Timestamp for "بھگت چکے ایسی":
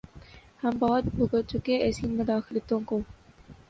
1.15-2.07